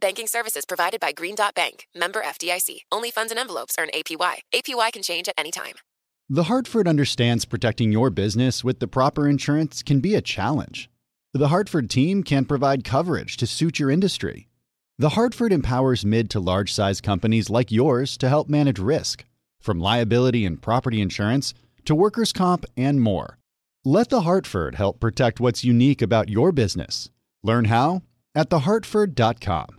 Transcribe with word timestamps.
Banking 0.00 0.26
services 0.26 0.64
provided 0.66 0.98
by 0.98 1.12
Green 1.12 1.36
Dot 1.36 1.54
Bank, 1.54 1.86
member 1.94 2.20
FDIC. 2.20 2.78
Only 2.90 3.12
funds 3.12 3.30
and 3.30 3.38
envelopes 3.38 3.76
earn 3.78 3.88
APY. 3.94 4.38
APY 4.52 4.92
can 4.92 5.02
change 5.02 5.28
at 5.28 5.34
any 5.38 5.52
time. 5.52 5.74
The 6.28 6.44
Hartford 6.44 6.88
understands 6.88 7.44
protecting 7.44 7.92
your 7.92 8.10
business 8.10 8.64
with 8.64 8.80
the 8.80 8.88
proper 8.88 9.28
insurance 9.28 9.84
can 9.84 10.00
be 10.00 10.16
a 10.16 10.20
challenge. 10.20 10.90
The 11.32 11.48
Hartford 11.48 11.88
team 11.90 12.24
can 12.24 12.44
provide 12.44 12.82
coverage 12.82 13.36
to 13.36 13.46
suit 13.46 13.78
your 13.78 13.90
industry. 13.90 14.48
The 14.98 15.10
Hartford 15.10 15.52
empowers 15.52 16.04
mid 16.04 16.28
to 16.30 16.40
large 16.40 16.72
size 16.72 17.00
companies 17.00 17.48
like 17.48 17.70
yours 17.70 18.16
to 18.18 18.28
help 18.28 18.48
manage 18.48 18.80
risk, 18.80 19.24
from 19.60 19.78
liability 19.78 20.44
and 20.44 20.60
property 20.60 21.00
insurance 21.00 21.54
to 21.84 21.94
workers' 21.94 22.32
comp 22.32 22.64
and 22.76 23.00
more. 23.00 23.38
Let 23.84 24.10
The 24.10 24.22
Hartford 24.22 24.74
help 24.74 24.98
protect 24.98 25.38
what's 25.38 25.62
unique 25.62 26.02
about 26.02 26.28
your 26.28 26.50
business. 26.50 27.10
Learn 27.44 27.66
how 27.66 28.02
at 28.34 28.50
thehartford.com. 28.50 29.78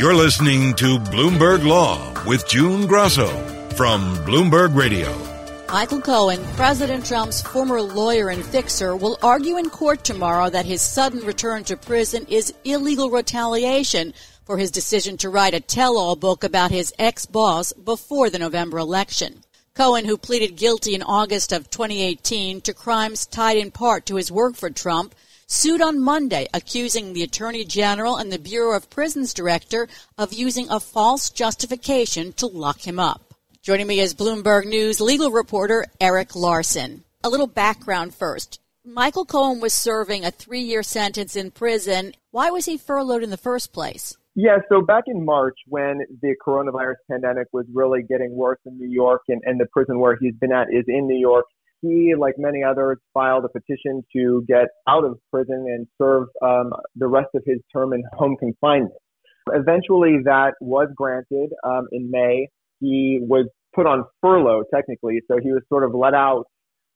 You're 0.00 0.14
listening 0.14 0.72
to 0.76 0.98
Bloomberg 0.98 1.62
Law 1.62 2.24
with 2.24 2.48
June 2.48 2.86
Grasso 2.86 3.28
from 3.74 4.16
Bloomberg 4.24 4.74
Radio. 4.74 5.14
Michael 5.70 6.00
Cohen, 6.00 6.42
President 6.56 7.04
Trump's 7.04 7.42
former 7.42 7.82
lawyer 7.82 8.30
and 8.30 8.42
fixer, 8.42 8.96
will 8.96 9.18
argue 9.22 9.58
in 9.58 9.68
court 9.68 10.02
tomorrow 10.02 10.48
that 10.48 10.64
his 10.64 10.80
sudden 10.80 11.20
return 11.20 11.64
to 11.64 11.76
prison 11.76 12.24
is 12.30 12.54
illegal 12.64 13.10
retaliation 13.10 14.14
for 14.46 14.56
his 14.56 14.70
decision 14.70 15.18
to 15.18 15.28
write 15.28 15.52
a 15.52 15.60
tell 15.60 15.98
all 15.98 16.16
book 16.16 16.44
about 16.44 16.70
his 16.70 16.94
ex 16.98 17.26
boss 17.26 17.74
before 17.74 18.30
the 18.30 18.38
November 18.38 18.78
election. 18.78 19.42
Cohen, 19.74 20.06
who 20.06 20.16
pleaded 20.16 20.56
guilty 20.56 20.94
in 20.94 21.02
August 21.02 21.52
of 21.52 21.68
2018 21.68 22.62
to 22.62 22.72
crimes 22.72 23.26
tied 23.26 23.58
in 23.58 23.70
part 23.70 24.06
to 24.06 24.16
his 24.16 24.32
work 24.32 24.56
for 24.56 24.70
Trump, 24.70 25.14
sued 25.50 25.82
on 25.82 25.98
Monday, 26.00 26.46
accusing 26.54 27.12
the 27.12 27.24
Attorney 27.24 27.64
General 27.64 28.16
and 28.16 28.30
the 28.30 28.38
Bureau 28.38 28.76
of 28.76 28.88
Prisons 28.88 29.34
director 29.34 29.88
of 30.16 30.32
using 30.32 30.70
a 30.70 30.78
false 30.78 31.28
justification 31.28 32.32
to 32.34 32.46
lock 32.46 32.86
him 32.86 33.00
up. 33.00 33.34
Joining 33.60 33.88
me 33.88 33.98
is 33.98 34.14
Bloomberg 34.14 34.64
News 34.66 35.00
legal 35.00 35.32
reporter 35.32 35.86
Eric 36.00 36.36
Larson. 36.36 37.02
A 37.24 37.28
little 37.28 37.48
background 37.48 38.14
first. 38.14 38.60
Michael 38.84 39.24
Cohen 39.24 39.60
was 39.60 39.74
serving 39.74 40.24
a 40.24 40.30
three 40.30 40.62
year 40.62 40.84
sentence 40.84 41.34
in 41.34 41.50
prison. 41.50 42.14
Why 42.30 42.50
was 42.50 42.64
he 42.64 42.78
furloughed 42.78 43.24
in 43.24 43.30
the 43.30 43.36
first 43.36 43.72
place? 43.72 44.16
Yeah, 44.36 44.58
so 44.68 44.80
back 44.80 45.04
in 45.08 45.24
March, 45.24 45.58
when 45.66 46.00
the 46.22 46.36
coronavirus 46.46 46.94
pandemic 47.10 47.48
was 47.52 47.66
really 47.74 48.02
getting 48.04 48.36
worse 48.36 48.60
in 48.64 48.78
New 48.78 48.88
York, 48.88 49.22
and, 49.28 49.42
and 49.44 49.58
the 49.58 49.66
prison 49.66 49.98
where 49.98 50.16
he's 50.18 50.34
been 50.40 50.52
at 50.52 50.68
is 50.70 50.84
in 50.86 51.08
New 51.08 51.18
York, 51.18 51.46
he, 51.82 52.14
like 52.18 52.34
many 52.38 52.62
others, 52.62 52.98
filed 53.14 53.44
a 53.44 53.48
petition 53.48 54.02
to 54.14 54.44
get 54.46 54.68
out 54.88 55.04
of 55.04 55.18
prison 55.32 55.66
and 55.68 55.86
serve 56.00 56.28
um, 56.42 56.72
the 56.96 57.06
rest 57.06 57.28
of 57.34 57.42
his 57.46 57.58
term 57.72 57.92
in 57.92 58.02
home 58.12 58.36
confinement. 58.38 58.92
Eventually, 59.52 60.18
that 60.24 60.52
was 60.60 60.88
granted 60.94 61.50
um, 61.64 61.86
in 61.92 62.10
May. 62.10 62.48
He 62.80 63.20
was 63.22 63.46
put 63.74 63.86
on 63.86 64.04
furlough, 64.20 64.62
technically, 64.74 65.20
so 65.28 65.38
he 65.42 65.52
was 65.52 65.62
sort 65.68 65.84
of 65.84 65.94
let 65.94 66.14
out 66.14 66.44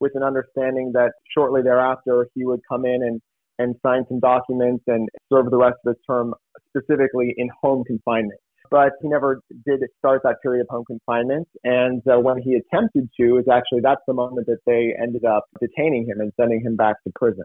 with 0.00 0.12
an 0.14 0.22
understanding 0.22 0.92
that 0.94 1.12
shortly 1.36 1.62
thereafter 1.62 2.28
he 2.34 2.44
would 2.44 2.60
come 2.68 2.84
in 2.84 3.02
and, 3.02 3.20
and 3.58 3.76
sign 3.84 4.04
some 4.08 4.20
documents 4.20 4.84
and 4.86 5.08
serve 5.32 5.50
the 5.50 5.56
rest 5.56 5.76
of 5.86 5.94
his 5.94 6.02
term 6.08 6.34
specifically 6.76 7.34
in 7.36 7.48
home 7.62 7.84
confinement 7.84 8.40
but 8.70 8.92
he 9.00 9.08
never 9.08 9.40
did 9.66 9.80
start 9.98 10.22
that 10.24 10.42
period 10.42 10.62
of 10.62 10.68
home 10.68 10.84
confinement. 10.84 11.48
And 11.62 12.02
uh, 12.08 12.18
when 12.18 12.38
he 12.38 12.54
attempted 12.54 13.08
to, 13.20 13.38
is 13.38 13.46
actually 13.52 13.80
that's 13.82 14.02
the 14.06 14.14
moment 14.14 14.46
that 14.46 14.58
they 14.66 14.94
ended 15.00 15.24
up 15.24 15.44
detaining 15.60 16.06
him 16.06 16.20
and 16.20 16.32
sending 16.38 16.60
him 16.60 16.76
back 16.76 16.96
to 17.04 17.12
prison. 17.14 17.44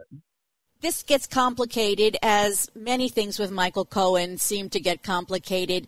This 0.80 1.02
gets 1.02 1.26
complicated 1.26 2.16
as 2.22 2.70
many 2.74 3.10
things 3.10 3.38
with 3.38 3.50
Michael 3.50 3.84
Cohen 3.84 4.38
seem 4.38 4.70
to 4.70 4.80
get 4.80 5.02
complicated. 5.02 5.86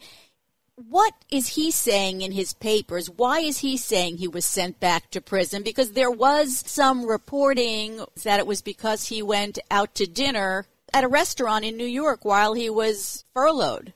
What 0.76 1.14
is 1.30 1.48
he 1.48 1.70
saying 1.70 2.20
in 2.20 2.32
his 2.32 2.52
papers? 2.52 3.08
Why 3.08 3.40
is 3.40 3.58
he 3.58 3.76
saying 3.78 4.18
he 4.18 4.28
was 4.28 4.44
sent 4.44 4.80
back 4.80 5.10
to 5.10 5.20
prison? 5.20 5.62
Because 5.62 5.92
there 5.92 6.10
was 6.10 6.62
some 6.66 7.06
reporting 7.06 8.04
that 8.24 8.38
it 8.38 8.46
was 8.46 8.60
because 8.60 9.08
he 9.08 9.22
went 9.22 9.58
out 9.70 9.94
to 9.94 10.06
dinner 10.06 10.66
at 10.92 11.04
a 11.04 11.08
restaurant 11.08 11.64
in 11.64 11.76
New 11.76 11.86
York 11.86 12.24
while 12.24 12.52
he 12.52 12.68
was 12.68 13.24
furloughed. 13.32 13.94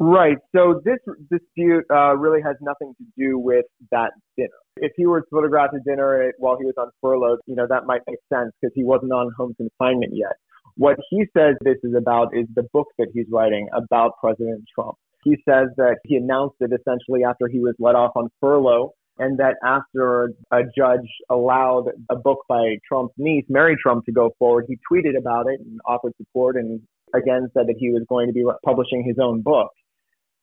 Right. 0.00 0.36
So 0.54 0.80
this 0.84 0.98
dispute 1.28 1.84
uh, 1.90 2.16
really 2.16 2.40
has 2.42 2.54
nothing 2.60 2.94
to 2.98 3.04
do 3.16 3.38
with 3.38 3.64
that 3.90 4.12
dinner. 4.36 4.50
If 4.76 4.92
he 4.96 5.06
were 5.06 5.24
photographed 5.28 5.74
at 5.74 5.84
dinner 5.84 6.32
while 6.38 6.56
he 6.56 6.64
was 6.64 6.74
on 6.78 6.90
furlough, 7.00 7.38
you 7.46 7.56
know, 7.56 7.66
that 7.68 7.84
might 7.86 8.02
make 8.06 8.18
sense 8.32 8.52
because 8.60 8.72
he 8.76 8.84
wasn't 8.84 9.12
on 9.12 9.32
home 9.36 9.54
confinement 9.56 10.12
yet. 10.14 10.36
What 10.76 10.98
he 11.10 11.24
says 11.36 11.56
this 11.62 11.78
is 11.82 11.94
about 11.96 12.28
is 12.32 12.46
the 12.54 12.62
book 12.72 12.86
that 12.98 13.08
he's 13.12 13.26
writing 13.32 13.68
about 13.74 14.12
President 14.20 14.64
Trump. 14.72 14.94
He 15.24 15.32
says 15.48 15.66
that 15.78 15.96
he 16.04 16.14
announced 16.14 16.56
it 16.60 16.70
essentially 16.72 17.24
after 17.24 17.48
he 17.48 17.58
was 17.58 17.74
let 17.80 17.96
off 17.96 18.12
on 18.14 18.28
furlough 18.40 18.92
and 19.18 19.38
that 19.38 19.56
after 19.64 20.30
a 20.52 20.62
judge 20.76 21.08
allowed 21.28 21.86
a 22.08 22.14
book 22.14 22.38
by 22.48 22.76
Trump's 22.86 23.14
niece, 23.18 23.44
Mary 23.48 23.76
Trump, 23.82 24.04
to 24.04 24.12
go 24.12 24.30
forward, 24.38 24.66
he 24.68 24.78
tweeted 24.90 25.18
about 25.18 25.46
it 25.48 25.58
and 25.58 25.80
offered 25.86 26.12
support 26.16 26.54
and 26.54 26.80
again 27.14 27.48
said 27.52 27.66
that 27.66 27.74
he 27.78 27.90
was 27.90 28.04
going 28.08 28.28
to 28.28 28.32
be 28.32 28.44
publishing 28.64 29.02
his 29.04 29.16
own 29.20 29.42
book. 29.42 29.70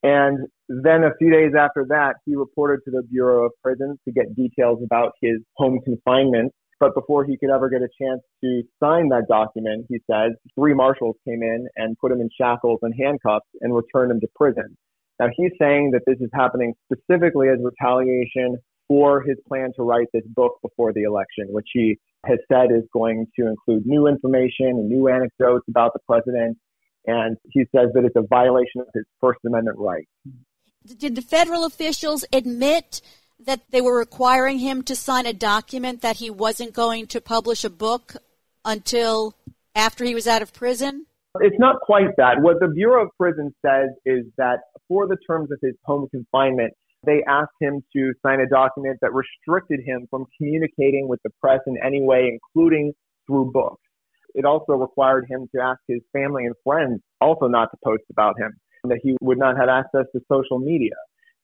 And 0.06 0.48
then 0.70 1.04
a 1.04 1.16
few 1.18 1.32
days 1.32 1.54
after 1.58 1.84
that, 1.90 2.18
he 2.28 2.36
reported 2.36 2.82
to 2.86 2.92
the 2.92 3.02
Bureau 3.02 3.48
of 3.48 3.54
Prisons 3.64 3.98
to 4.06 4.12
get 4.12 4.36
details 4.36 4.80
about 4.84 5.14
his 5.20 5.38
home 5.58 5.80
confinement. 5.84 6.52
But 6.80 6.94
before 6.94 7.26
he 7.26 7.38
could 7.38 7.50
ever 7.50 7.70
get 7.70 7.82
a 7.82 7.90
chance 8.00 8.22
to 8.44 8.62
sign 8.80 9.10
that 9.10 9.26
document, 9.28 9.88
he 9.90 9.98
says, 10.12 10.34
three 10.54 10.76
marshals 10.76 11.16
came 11.28 11.42
in 11.42 11.66
and 11.76 11.98
put 11.98 12.12
him 12.12 12.22
in 12.22 12.30
shackles 12.40 12.78
and 12.84 12.94
handcuffs 13.02 13.48
and 13.62 13.74
returned 13.74 14.12
him 14.12 14.20
to 14.20 14.28
prison. 14.36 14.78
Now 15.20 15.30
he's 15.36 15.54
saying 15.60 15.90
that 15.94 16.02
this 16.06 16.18
is 16.20 16.30
happening 16.36 16.76
specifically 16.86 17.48
as 17.50 17.58
retaliation 17.64 18.58
for 18.88 19.24
his 19.24 19.38
plan 19.48 19.72
to 19.78 19.82
write 19.82 20.08
this 20.14 20.26
book 20.36 20.60
before 20.62 20.94
the 20.94 21.02
election, 21.02 21.48
which 21.50 21.70
he 21.74 21.98
has 22.28 22.38
said 22.52 22.70
is 22.70 22.84
going 22.94 23.26
to 23.40 23.48
include 23.48 23.88
new 23.88 24.06
information 24.06 24.68
and 24.68 24.88
new 24.88 25.08
anecdotes 25.08 25.66
about 25.68 25.94
the 25.94 26.00
president 26.08 26.60
and 27.08 27.38
he 27.52 27.62
says 27.76 27.90
that 27.94 28.04
it's 28.06 28.16
a 28.16 28.26
violation 28.28 28.82
of 28.82 28.88
his 28.94 29.06
First 29.22 29.40
Amendment 29.46 29.78
rights. 29.78 30.10
Did 30.98 31.16
the 31.16 31.22
federal 31.22 31.66
officials 31.66 32.26
admit 32.32 33.02
that 33.40 33.62
they 33.70 33.82
were 33.82 33.98
requiring 33.98 34.60
him 34.60 34.84
to 34.84 34.96
sign 34.96 35.26
a 35.26 35.34
document 35.34 36.02
that 36.02 36.18
he 36.18 36.30
wasn't 36.30 36.74
going 36.74 37.08
to 37.08 37.22
publish 37.22 37.64
a 37.64 37.70
book 37.70 38.16
until 38.64 39.36
after 39.76 40.06
he 40.06 40.16
was 40.16 40.28
out 40.28 40.42
of 40.42 40.54
prison? 40.54 41.06
It's 41.42 41.60
not 41.60 41.82
quite 41.82 42.16
that. 42.18 42.42
What 42.42 42.60
the 42.60 42.68
Bureau 42.68 43.04
of 43.06 43.10
Prisons 43.20 43.54
says 43.66 43.90
is 44.06 44.26
that 44.38 44.60
for 44.88 45.08
the 45.08 45.18
terms 45.28 45.52
of 45.52 45.60
his 45.62 45.76
home 45.84 46.08
confinement, 46.10 46.74
they 47.06 47.24
asked 47.28 47.52
him 47.60 47.84
to 47.94 48.14
sign 48.26 48.40
a 48.40 48.48
document 48.48 49.00
that 49.02 49.12
restricted 49.14 49.82
him 49.86 50.08
from 50.10 50.26
communicating 50.38 51.08
with 51.08 51.20
the 51.24 51.30
press 51.42 51.60
in 51.68 51.78
any 51.84 52.02
way, 52.02 52.32
including 52.32 52.94
through 53.28 53.52
books 53.52 53.82
it 54.36 54.46
also 54.46 54.74
required 54.74 55.26
him 55.30 55.48
to 55.56 55.62
ask 55.62 55.80
his 55.88 56.02
family 56.14 56.46
and 56.46 56.56
friends 56.64 57.02
also 57.22 57.48
not 57.48 57.70
to 57.72 57.78
post 57.84 58.04
about 58.12 58.40
him, 58.40 58.54
that 58.84 59.00
he 59.02 59.16
would 59.22 59.40
not 59.40 59.58
have 59.58 59.70
access 59.70 60.06
to 60.14 60.22
social 60.32 60.60
media. 60.60 60.94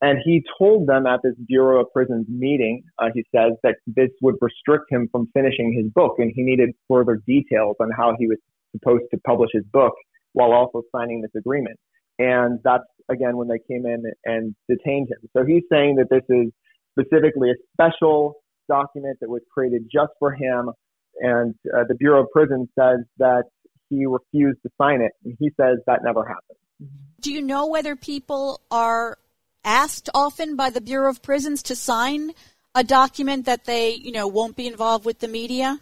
And 0.02 0.18
he 0.24 0.44
told 0.58 0.88
them 0.88 1.06
at 1.06 1.22
this 1.24 1.36
Bureau 1.48 1.82
of 1.82 1.88
Prisons 1.94 2.26
meeting, 2.28 2.84
uh, 2.98 3.10
he 3.14 3.24
says 3.34 3.54
that 3.64 3.76
this 3.86 4.10
would 4.22 4.36
restrict 4.42 4.86
him 4.90 5.08
from 5.12 5.30
finishing 5.34 5.74
his 5.74 5.92
book, 5.94 6.16
and 6.18 6.32
he 6.36 6.42
needed 6.42 6.72
further 6.90 7.22
details 7.28 7.76
on 7.80 7.90
how 7.96 8.16
he 8.18 8.28
was 8.28 8.38
supposed 8.72 9.04
to 9.12 9.20
publish 9.26 9.52
his 9.54 9.64
book 9.72 9.94
while 10.34 10.54
also 10.54 10.82
signing 10.96 11.22
this 11.22 11.32
agreement. 11.38 11.78
And 12.18 12.60
that's 12.64 12.84
again 13.10 13.38
when 13.38 13.48
they 13.48 13.60
came 13.70 13.86
in 13.86 14.04
and 14.26 14.56
detained 14.70 15.10
him. 15.10 15.30
So 15.36 15.46
he's 15.46 15.64
saying 15.72 15.96
that 15.98 16.10
this 16.10 16.24
is 16.30 16.52
specifically 16.98 17.52
a 17.52 17.56
special 17.74 18.36
document 18.68 19.18
that 19.22 19.30
was 19.30 19.42
created 19.54 19.84
just 19.92 20.12
for 20.20 20.32
him. 20.32 20.72
And 21.22 21.56
uh, 21.74 21.84
the 21.88 21.96
Bureau 21.96 22.24
of 22.24 22.28
Prisons 22.32 22.68
says 22.78 23.06
that 23.20 23.44
he 23.90 24.06
refused 24.06 24.60
to 24.64 24.70
sign 24.82 25.02
it. 25.02 25.12
And 25.24 25.38
he 25.40 25.50
says 25.60 25.78
that 25.86 26.00
never 26.04 26.26
happened. 26.26 26.58
Do 27.22 27.32
you 27.32 27.42
know 27.42 27.68
whether 27.68 27.96
people 27.96 28.60
are 28.72 29.18
asked 29.64 30.10
often 30.16 30.56
by 30.56 30.72
the 30.72 30.82
Bureau 30.82 31.10
of 31.10 31.22
Prisons 31.22 31.62
to 31.64 31.76
sign 31.76 32.32
a 32.74 32.84
document 32.84 33.46
that 33.46 33.66
they, 33.66 33.94
you 33.94 34.12
know, 34.12 34.28
won't 34.28 34.56
be 34.56 34.66
involved 34.66 35.06
with 35.06 35.20
the 35.20 35.28
media? 35.28 35.80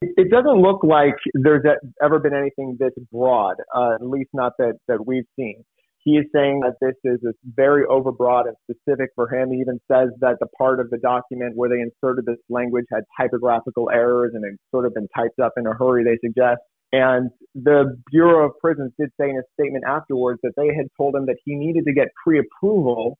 It 0.00 0.30
doesn't 0.30 0.60
look 0.60 0.82
like 0.82 1.14
there's 1.34 1.64
ever 2.02 2.18
been 2.18 2.34
anything 2.34 2.76
this 2.80 2.92
broad, 3.12 3.56
uh, 3.74 3.94
at 3.94 4.06
least 4.06 4.30
not 4.32 4.52
that, 4.58 4.78
that 4.88 5.06
we've 5.06 5.26
seen. 5.36 5.64
He 6.04 6.12
is 6.12 6.26
saying 6.34 6.60
that 6.60 6.74
this 6.80 6.96
is 7.04 7.20
very 7.44 7.84
overbroad 7.86 8.44
and 8.48 8.56
specific 8.68 9.10
for 9.14 9.32
him. 9.32 9.52
He 9.52 9.58
even 9.58 9.80
says 9.90 10.08
that 10.20 10.38
the 10.40 10.48
part 10.58 10.80
of 10.80 10.90
the 10.90 10.98
document 10.98 11.56
where 11.56 11.68
they 11.68 11.80
inserted 11.80 12.26
this 12.26 12.38
language 12.48 12.86
had 12.92 13.04
typographical 13.20 13.88
errors 13.88 14.32
and 14.34 14.44
it 14.44 14.58
sort 14.72 14.84
of 14.86 14.94
been 14.94 15.08
typed 15.16 15.38
up 15.38 15.52
in 15.56 15.66
a 15.66 15.74
hurry, 15.74 16.02
they 16.02 16.18
suggest. 16.26 16.60
And 16.92 17.30
the 17.54 17.96
Bureau 18.10 18.46
of 18.46 18.52
Prisons 18.60 18.92
did 18.98 19.10
say 19.18 19.30
in 19.30 19.36
a 19.36 19.42
statement 19.54 19.84
afterwards 19.86 20.40
that 20.42 20.52
they 20.56 20.74
had 20.74 20.86
told 20.96 21.14
him 21.14 21.26
that 21.26 21.36
he 21.44 21.54
needed 21.54 21.84
to 21.86 21.92
get 21.92 22.08
pre-approval 22.22 23.16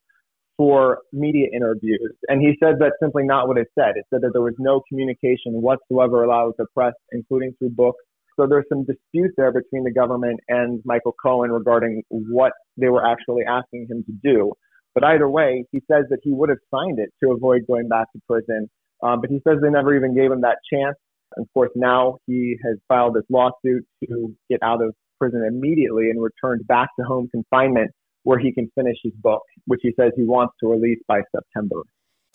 for 0.56 0.98
media 1.12 1.46
interviews. 1.54 2.12
And 2.28 2.42
he 2.42 2.54
said 2.62 2.74
that's 2.78 2.96
simply 3.00 3.24
not 3.24 3.48
what 3.48 3.58
it 3.58 3.68
said. 3.78 3.92
It 3.96 4.04
said 4.10 4.20
that 4.22 4.32
there 4.32 4.42
was 4.42 4.54
no 4.58 4.82
communication 4.88 5.62
whatsoever 5.62 6.24
allowed 6.24 6.48
with 6.48 6.56
the 6.58 6.66
press, 6.74 6.92
including 7.12 7.54
through 7.58 7.70
books. 7.70 8.04
So 8.38 8.46
there's 8.46 8.64
some 8.68 8.84
dispute 8.84 9.32
there 9.36 9.52
between 9.52 9.84
the 9.84 9.92
government 9.92 10.40
and 10.48 10.80
Michael 10.84 11.14
Cohen 11.22 11.50
regarding 11.50 12.02
what 12.08 12.52
they 12.76 12.88
were 12.88 13.06
actually 13.06 13.42
asking 13.48 13.86
him 13.90 14.04
to 14.04 14.12
do. 14.22 14.52
But 14.94 15.04
either 15.04 15.28
way, 15.28 15.64
he 15.72 15.80
says 15.90 16.04
that 16.10 16.18
he 16.22 16.32
would 16.32 16.48
have 16.48 16.58
signed 16.72 16.98
it 16.98 17.10
to 17.22 17.32
avoid 17.32 17.62
going 17.66 17.88
back 17.88 18.12
to 18.12 18.20
prison. 18.28 18.68
Um, 19.02 19.20
but 19.20 19.30
he 19.30 19.40
says 19.46 19.58
they 19.62 19.70
never 19.70 19.96
even 19.96 20.14
gave 20.14 20.30
him 20.30 20.42
that 20.42 20.58
chance. 20.72 20.96
And 21.36 21.46
of 21.46 21.52
course, 21.54 21.70
now 21.74 22.18
he 22.26 22.56
has 22.64 22.76
filed 22.88 23.14
this 23.14 23.24
lawsuit 23.30 23.84
to 24.04 24.36
get 24.50 24.62
out 24.62 24.82
of 24.82 24.94
prison 25.18 25.44
immediately 25.46 26.10
and 26.10 26.22
returned 26.22 26.66
back 26.66 26.88
to 26.98 27.04
home 27.06 27.28
confinement 27.30 27.90
where 28.24 28.38
he 28.38 28.52
can 28.52 28.70
finish 28.74 28.96
his 29.02 29.12
book, 29.14 29.42
which 29.66 29.80
he 29.82 29.92
says 29.98 30.12
he 30.16 30.24
wants 30.24 30.54
to 30.60 30.68
release 30.68 31.00
by 31.08 31.20
September. 31.34 31.82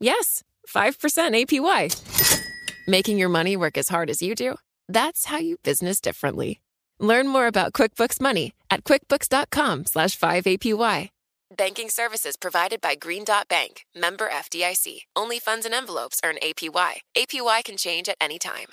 Yes, 0.00 0.42
5% 0.68 1.46
APY. 1.46 2.86
Making 2.86 3.18
your 3.18 3.28
money 3.28 3.56
work 3.56 3.78
as 3.78 3.88
hard 3.88 4.10
as 4.10 4.20
you 4.20 4.34
do? 4.34 4.56
That's 4.88 5.26
how 5.26 5.38
you 5.38 5.56
business 5.62 6.00
differently. 6.00 6.60
Learn 6.98 7.28
more 7.28 7.46
about 7.46 7.72
QuickBooks 7.72 8.20
Money 8.20 8.52
at 8.70 8.84
quickbooks.com 8.84 9.86
slash 9.86 10.18
5APY. 10.18 11.10
Banking 11.56 11.88
services 11.88 12.36
provided 12.36 12.80
by 12.80 12.96
Green 12.96 13.24
Dot 13.24 13.48
Bank, 13.48 13.86
member 13.94 14.28
FDIC. 14.28 15.02
Only 15.14 15.38
funds 15.38 15.64
and 15.64 15.74
envelopes 15.74 16.20
earn 16.24 16.36
APY. 16.42 17.00
APY 17.16 17.64
can 17.64 17.76
change 17.76 18.08
at 18.08 18.16
any 18.20 18.38
time. 18.38 18.66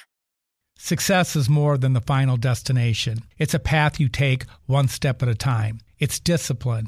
Success 0.77 1.35
is 1.35 1.49
more 1.49 1.77
than 1.77 1.93
the 1.93 2.01
final 2.01 2.35
destination. 2.35 3.19
It's 3.37 3.53
a 3.53 3.59
path 3.59 3.99
you 3.99 4.09
take 4.09 4.45
one 4.65 4.87
step 4.87 5.21
at 5.21 5.29
a 5.29 5.35
time. 5.35 5.79
It's 5.99 6.19
discipline. 6.19 6.87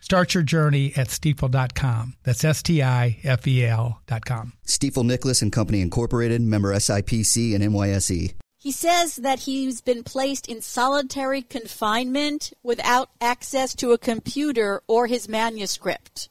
Start 0.00 0.34
your 0.34 0.42
journey 0.42 0.92
at 0.96 1.08
stifel.com. 1.08 2.16
That's 2.24 2.42
S 2.42 2.62
T 2.62 2.82
I 2.82 3.18
F 3.22 3.46
E 3.46 3.64
L.com. 3.64 4.54
Stifel 4.66 5.04
Nicolaus 5.04 5.42
and 5.42 5.52
Company 5.52 5.80
Incorporated, 5.80 6.40
member 6.40 6.74
SIPC 6.74 7.54
and 7.54 7.62
NYSE. 7.62 8.34
He 8.58 8.72
says 8.72 9.16
that 9.16 9.40
he's 9.40 9.80
been 9.80 10.02
placed 10.02 10.46
in 10.48 10.60
solitary 10.60 11.40
confinement 11.40 12.52
without 12.62 13.08
access 13.20 13.74
to 13.76 13.92
a 13.92 13.98
computer 13.98 14.82
or 14.86 15.06
his 15.06 15.28
manuscript. 15.28 16.28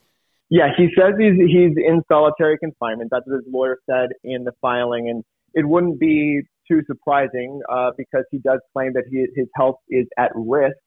Yeah, 0.50 0.67
he 0.75 0.89
says 0.98 1.13
he's 1.17 1.36
he's 1.39 1.77
in 1.77 2.01
solitary 2.08 2.58
confinement. 2.58 3.10
That's 3.12 3.25
what 3.25 3.38
his 3.38 3.46
lawyer 3.51 3.77
said 3.89 4.10
in 4.24 4.44
the 4.44 4.51
filing, 4.62 5.10
and 5.10 5.24
it 5.53 5.67
wouldn't 5.67 6.00
be 6.00 6.41
too 6.70 6.82
surprising 6.86 7.62
uh, 7.72 7.91
because 7.98 8.25
he 8.32 8.39
does 8.39 8.60
claim 8.74 8.94
that 8.94 9.05
he, 9.10 9.25
his 9.36 9.48
health 9.55 9.77
is 9.89 10.05
at 10.17 10.32
risk 10.36 10.77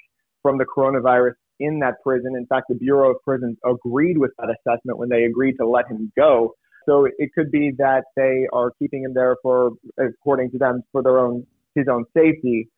from 0.43 0.59
the 0.59 0.65
coronavirus 0.65 1.35
in 1.61 1.81
that 1.81 1.95
prison. 2.03 2.35
In 2.37 2.47
fact, 2.47 2.67
the 2.69 2.75
Bureau 2.75 3.11
of 3.11 3.17
Prisons 3.25 3.57
agreed 3.65 4.19
with 4.19 4.33
that 4.39 4.49
assessment 4.49 4.99
when 4.99 5.09
they 5.09 5.25
agreed 5.25 5.57
to 5.61 5.67
let 5.67 5.87
him 5.89 6.13
go. 6.17 6.55
So 6.87 7.07
it 7.07 7.31
could 7.35 7.51
be 7.51 7.73
that 7.79 8.05
they 8.17 8.47
are 8.53 8.73
keeping 8.79 9.05
him 9.05 9.15
there 9.15 9.37
for, 9.43 9.73
according 9.99 10.51
to 10.53 10.59
them, 10.59 10.83
for 10.91 11.03
their 11.03 11.19
own 11.19 11.47
his 11.75 11.87
own 11.91 12.05
safety. 12.15 12.69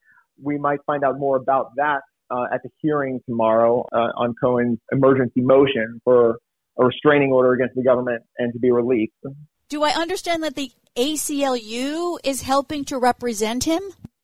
We 0.40 0.59
might 0.59 0.81
find 0.87 1.04
out 1.04 1.19
more 1.19 1.37
about 1.37 1.73
that 1.76 2.02
uh, 2.31 2.45
at 2.52 2.62
the 2.62 2.71
hearing 2.81 3.21
tomorrow 3.26 3.87
uh, 3.93 4.11
on 4.16 4.35
Cohen's 4.40 4.78
emergency 4.93 5.40
motion 5.40 6.00
for 6.04 6.38
a 6.78 6.85
restraining 6.85 7.33
order 7.33 7.52
against 7.52 7.75
the 7.75 7.83
government 7.83 8.23
and 8.38 8.52
to 8.52 8.59
be 8.59 8.71
released. 8.71 9.14
Do 9.69 9.83
I 9.83 9.90
understand 9.90 10.43
that 10.43 10.54
the 10.54 10.71
ACLU 10.97 12.19
is 12.25 12.43
helping 12.43 12.85
to 12.87 12.99
represent 12.99 13.64
him? 13.64 13.83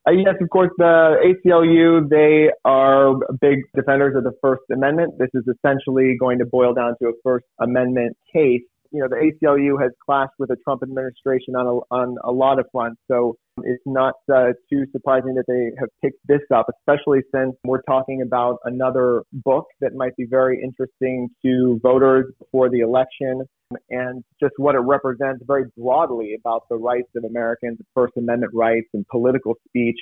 Uh, 0.08 0.12
yes, 0.12 0.34
of 0.40 0.48
course, 0.48 0.70
the 0.78 1.34
ACLU, 1.44 2.08
they 2.08 2.50
are 2.64 3.14
big 3.40 3.58
defenders 3.74 4.16
of 4.16 4.24
the 4.24 4.32
First 4.40 4.62
Amendment. 4.72 5.14
This 5.18 5.28
is 5.34 5.44
essentially 5.46 6.16
going 6.18 6.38
to 6.38 6.46
boil 6.46 6.72
down 6.72 6.94
to 7.02 7.08
a 7.08 7.12
First 7.22 7.44
Amendment 7.60 8.16
case. 8.32 8.62
You 8.92 9.00
know, 9.02 9.08
the 9.08 9.16
ACLU 9.16 9.80
has 9.80 9.92
clashed 10.04 10.32
with 10.38 10.48
the 10.48 10.56
Trump 10.64 10.82
administration 10.82 11.54
on 11.54 11.66
a, 11.66 11.94
on 11.94 12.16
a 12.24 12.32
lot 12.32 12.58
of 12.58 12.66
fronts. 12.72 13.00
So 13.10 13.36
it's 13.62 13.82
not 13.86 14.14
uh, 14.32 14.48
too 14.70 14.84
surprising 14.92 15.34
that 15.34 15.44
they 15.46 15.70
have 15.78 15.88
picked 16.02 16.18
this 16.26 16.40
up, 16.54 16.66
especially 16.80 17.20
since 17.34 17.54
we're 17.64 17.82
talking 17.82 18.22
about 18.22 18.58
another 18.64 19.22
book 19.32 19.66
that 19.80 19.94
might 19.94 20.16
be 20.16 20.26
very 20.28 20.60
interesting 20.62 21.28
to 21.44 21.78
voters 21.82 22.26
before 22.38 22.68
the 22.68 22.80
election 22.80 23.42
and 23.88 24.24
just 24.40 24.54
what 24.56 24.74
it 24.74 24.80
represents 24.80 25.44
very 25.46 25.64
broadly 25.78 26.36
about 26.38 26.62
the 26.68 26.76
rights 26.76 27.08
of 27.16 27.24
Americans, 27.24 27.78
First 27.94 28.14
Amendment 28.16 28.52
rights 28.54 28.88
and 28.92 29.06
political 29.08 29.54
speech, 29.68 29.98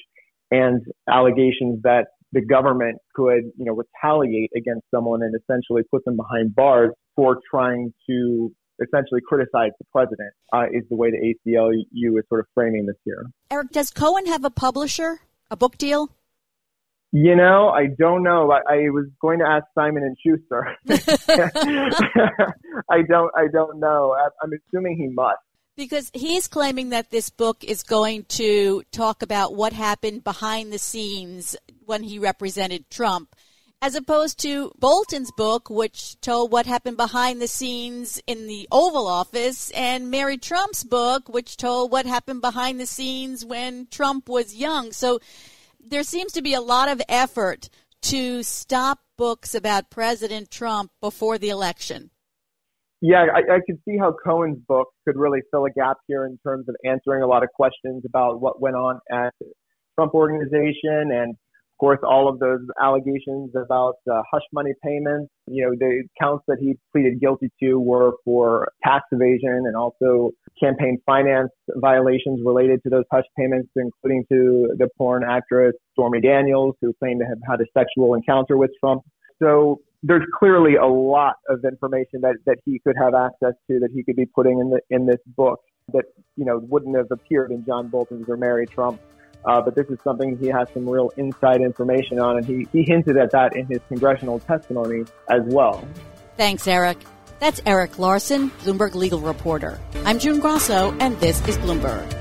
and 0.51 0.83
allegations 1.11 1.83
that 1.83 2.07
the 2.33 2.45
government 2.45 2.99
could, 3.15 3.45
you 3.57 3.65
know, 3.65 3.75
retaliate 3.75 4.51
against 4.57 4.85
someone 4.95 5.23
and 5.23 5.35
essentially 5.35 5.83
put 5.91 6.05
them 6.05 6.17
behind 6.17 6.55
bars 6.55 6.91
for 7.17 7.39
trying 7.51 7.93
to 8.09 8.53
essentially 8.83 9.21
criticize 9.27 9.73
the 9.79 9.87
president, 9.93 10.33
uh, 10.53 10.65
is 10.73 10.85
the 10.89 10.97
way 10.97 11.11
the 11.11 11.35
ACLU 11.49 12.19
is 12.19 12.25
sort 12.29 12.41
of 12.41 12.47
framing 12.55 12.87
this 12.87 12.97
here. 13.05 13.27
Eric, 13.51 13.71
does 13.71 13.91
Cohen 13.91 14.27
have 14.27 14.45
a 14.45 14.51
publisher, 14.51 15.21
a 15.51 15.57
book 15.57 15.79
deal? 15.79 16.11
You 17.11 17.37
know, 17.37 17.71
I 17.71 17.87
don't 17.99 18.23
know. 18.23 18.53
I, 18.53 18.59
I 18.71 18.77
was 18.91 19.07
going 19.21 19.39
to 19.39 19.47
ask 19.47 19.65
Simon 19.75 20.03
and 20.03 20.17
Schuster. 20.23 20.77
I 22.91 23.03
don't. 23.09 23.31
I 23.35 23.47
don't 23.51 23.81
know. 23.81 24.15
I, 24.15 24.29
I'm 24.43 24.51
assuming 24.53 24.97
he 24.99 25.09
must. 25.09 25.39
Because 25.75 26.11
he's 26.13 26.49
claiming 26.49 26.91
that 26.91 27.11
this 27.11 27.31
book 27.31 27.65
is 27.65 27.83
going 27.83 28.25
to 28.25 28.83
talk 28.91 29.23
about 29.23 29.55
what 29.55 29.73
happened 29.73 30.23
behind 30.23 30.73
the 30.73 30.79
scenes 30.79 31.57
when 31.87 32.03
he 32.03 32.19
represented 32.19 32.91
Trump, 32.91 33.35
as 33.81 33.95
opposed 33.95 34.41
to 34.41 34.73
Bolton's 34.79 35.31
book, 35.37 35.71
which 35.71 36.21
told 36.21 36.51
what 36.51 36.67
happened 36.67 36.97
behind 36.97 37.41
the 37.41 37.47
scenes 37.47 38.21
in 38.27 38.47
the 38.47 38.67
Oval 38.73 39.07
Office, 39.07 39.71
and 39.71 40.11
Mary 40.11 40.37
Trump's 40.37 40.83
book, 40.83 41.29
which 41.29 41.57
told 41.57 41.93
what 41.93 42.07
happened 42.07 42.41
behind 42.41 42.81
the 42.81 42.87
scenes 42.87 43.45
when 43.45 43.87
Trump 43.91 44.29
was 44.29 44.55
young. 44.55 44.91
So 44.93 45.21
there 45.81 46.03
seems 46.03 46.33
to 46.33 46.43
be 46.43 46.55
a 46.55 46.61
lot 46.61 46.89
of 46.89 47.01
effort 47.09 47.69
to 48.03 48.43
stop 48.43 48.99
books 49.17 49.55
about 49.55 49.91
President 49.91 50.51
Trump 50.51 50.91
before 51.01 51.39
the 51.39 51.51
election. 51.51 52.11
Yeah, 53.01 53.27
I, 53.33 53.55
I 53.55 53.59
could 53.65 53.79
see 53.85 53.97
how 53.97 54.13
Cohen's 54.25 54.59
book 54.67 54.89
could 55.05 55.17
really 55.17 55.41
fill 55.53 55.67
a 55.67 55.71
gap 55.71 55.99
here 56.09 56.27
in 56.27 56.37
terms 56.45 56.69
of 56.69 56.75
answering 56.85 57.23
a 57.23 57.29
lot 57.29 57.45
of 57.45 57.51
questions 57.55 58.03
about 58.05 58.41
what 58.41 58.61
went 58.61 58.75
on 58.75 58.99
at 59.11 59.33
Trump 59.95 60.15
organization 60.15 61.13
and 61.13 61.37
course, 61.79 61.99
all 62.03 62.29
of 62.29 62.39
those 62.39 62.61
allegations 62.81 63.51
about 63.57 63.95
uh, 64.11 64.23
hush 64.31 64.43
money 64.53 64.73
payments, 64.85 65.31
you 65.47 65.65
know, 65.65 65.73
the 65.79 66.05
counts 66.21 66.45
that 66.49 66.59
he 66.61 66.75
pleaded 66.93 67.21
guilty 67.21 67.51
to 67.63 67.79
were 67.79 68.13
for 68.25 68.69
tax 68.85 69.05
evasion 69.13 69.65
and 69.67 69.77
also 69.77 70.31
campaign 70.63 70.99
finance 71.07 71.51
violations 71.77 72.41
related 72.45 72.83
to 72.83 72.91
those 72.91 73.05
hush 73.13 73.25
payments, 73.39 73.69
including 73.77 74.25
to 74.31 74.75
the 74.79 74.89
porn 74.99 75.23
actress 75.25 75.75
Stormy 75.93 76.21
Daniels, 76.21 76.75
who 76.81 76.93
claimed 76.99 77.21
to 77.21 77.27
have 77.27 77.39
had 77.49 77.61
a 77.61 77.67
sexual 77.77 78.15
encounter 78.15 78.57
with 78.57 78.71
Trump. 78.81 79.03
So 79.41 79.81
there's 80.03 80.25
clearly 80.39 80.77
a 80.77 80.87
lot 80.87 81.37
of 81.49 81.65
information 81.65 82.21
that, 82.23 82.37
that 82.47 82.59
he 82.65 82.81
could 82.81 82.97
have 82.97 83.15
access 83.15 83.55
to 83.69 83.81
that 83.81 83.91
he 83.93 84.03
could 84.05 84.17
be 84.17 84.27
putting 84.27 84.61
in 84.61 84.71
the 84.71 84.81
in 84.91 85.07
this 85.07 85.19
book 85.37 85.61
that 85.93 86.05
you 86.37 86.45
know 86.45 86.61
wouldn't 86.69 86.97
have 86.97 87.09
appeared 87.11 87.51
in 87.51 87.65
John 87.65 87.89
Bolton's 87.89 88.29
or 88.29 88.37
Mary 88.37 88.67
Trump. 88.67 89.01
Uh, 89.45 89.61
but 89.61 89.75
this 89.75 89.87
is 89.89 89.99
something 90.03 90.37
he 90.39 90.49
has 90.49 90.69
some 90.75 90.89
real 90.89 91.11
inside 91.17 91.61
information 91.61 92.19
on, 92.19 92.37
and 92.37 92.47
he, 92.47 92.67
he 92.73 92.83
hinted 92.83 93.17
at 93.17 93.31
that 93.31 93.57
in 93.57 93.67
his 93.67 93.81
congressional 93.89 94.39
testimony 94.41 95.05
as 95.31 95.43
well. 95.45 95.87
Thanks, 96.37 96.67
Eric. 96.67 96.99
That's 97.39 97.61
Eric 97.65 97.99
Larson, 97.99 98.51
Bloomberg 98.63 98.95
legal 98.95 99.21
reporter. 99.21 99.79
I'm 100.05 100.19
June 100.19 100.41
Grasso, 100.41 100.93
and 100.99 101.19
this 101.21 101.47
is 101.47 101.57
Bloomberg. 101.59 102.15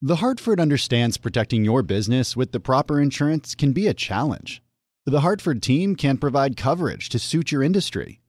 The 0.00 0.16
Hartford 0.16 0.60
understands 0.60 1.16
protecting 1.16 1.64
your 1.64 1.82
business 1.82 2.36
with 2.36 2.52
the 2.52 2.60
proper 2.60 3.00
insurance 3.00 3.54
can 3.54 3.72
be 3.72 3.86
a 3.86 3.94
challenge. 3.94 4.62
The 5.06 5.20
Hartford 5.20 5.62
team 5.62 5.96
can 5.96 6.18
provide 6.18 6.58
coverage 6.58 7.08
to 7.08 7.18
suit 7.18 7.50
your 7.50 7.62
industry. 7.62 8.20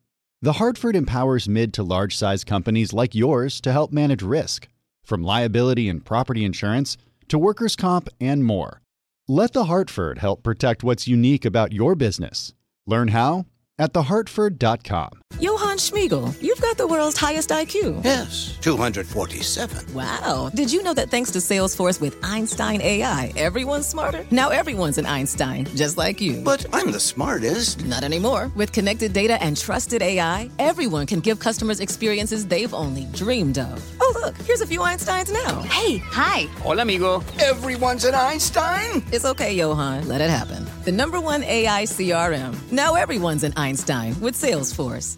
The 0.45 0.53
Hartford 0.53 0.95
empowers 0.95 1.49
mid 1.49 1.73
to 1.73 1.81
large 1.81 2.15
size 2.15 2.43
companies 2.43 2.93
like 2.93 3.15
yours 3.15 3.59
to 3.61 3.71
help 3.71 3.91
manage 3.91 4.21
risk, 4.21 4.67
from 5.03 5.23
liability 5.23 5.89
and 5.89 6.05
property 6.05 6.45
insurance 6.45 6.97
to 7.29 7.39
workers' 7.39 7.75
comp 7.75 8.09
and 8.21 8.45
more. 8.45 8.83
Let 9.27 9.53
The 9.53 9.63
Hartford 9.63 10.19
help 10.19 10.43
protect 10.43 10.83
what's 10.83 11.07
unique 11.07 11.45
about 11.45 11.73
your 11.73 11.95
business. 11.95 12.53
Learn 12.85 13.07
how 13.07 13.47
at 13.77 13.93
thehartford.com. 13.93 15.09
Johann 15.39 15.77
Schmiegel, 15.77 16.41
you've 16.41 16.61
got 16.61 16.77
the 16.77 16.87
world's 16.87 17.17
highest 17.17 17.49
IQ. 17.49 18.03
Yes, 18.05 18.57
247. 18.61 19.93
Wow. 19.93 20.49
Did 20.53 20.71
you 20.71 20.81
know 20.81 20.93
that 20.93 21.09
thanks 21.09 21.29
to 21.31 21.39
Salesforce 21.39 21.99
with 21.99 22.17
Einstein 22.23 22.81
AI, 22.81 23.33
everyone's 23.35 23.85
smarter? 23.85 24.25
Now 24.31 24.49
everyone's 24.49 24.97
an 24.97 25.05
Einstein, 25.05 25.65
just 25.75 25.97
like 25.97 26.21
you. 26.21 26.41
But 26.41 26.65
I'm 26.71 26.91
the 26.91 26.99
smartest. 26.99 27.85
Not 27.85 28.03
anymore. 28.03 28.49
With 28.55 28.71
connected 28.71 29.11
data 29.11 29.41
and 29.43 29.57
trusted 29.57 30.01
AI, 30.01 30.49
everyone 30.57 31.05
can 31.05 31.19
give 31.19 31.39
customers 31.39 31.81
experiences 31.81 32.47
they've 32.47 32.73
only 32.73 33.05
dreamed 33.11 33.57
of. 33.57 33.83
Look, 34.15 34.37
here's 34.37 34.61
a 34.61 34.65
few 34.67 34.79
Einsteins 34.79 35.31
now. 35.31 35.61
Hey, 35.63 35.97
hi. 35.97 36.47
Hola, 36.63 36.83
amigo. 36.83 37.21
Everyone's 37.39 38.05
an 38.05 38.15
Einstein? 38.15 39.03
It's 39.11 39.25
okay, 39.25 39.53
Johann. 39.53 40.07
Let 40.07 40.21
it 40.21 40.29
happen. 40.29 40.65
The 40.85 40.91
number 40.91 41.19
one 41.19 41.43
AI 41.43 41.83
CRM. 41.83 42.55
Now 42.71 42.95
everyone's 42.95 43.43
an 43.43 43.53
Einstein 43.57 44.19
with 44.21 44.35
Salesforce. 44.35 45.17